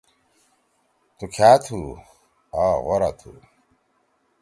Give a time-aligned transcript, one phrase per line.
[1.17, 1.79] تُو کھأ تُھو؟
[2.61, 3.31] آ غورا تُھو۔